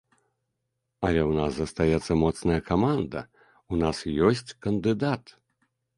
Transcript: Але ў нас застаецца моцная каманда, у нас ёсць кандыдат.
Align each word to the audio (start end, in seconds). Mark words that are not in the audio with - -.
Але 1.07 1.21
ў 1.25 1.33
нас 1.39 1.51
застаецца 1.57 2.11
моцная 2.23 2.57
каманда, 2.71 3.19
у 3.71 3.83
нас 3.83 3.97
ёсць 4.29 4.55
кандыдат. 4.69 5.23